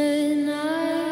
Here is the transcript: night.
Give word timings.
night. 0.00 1.09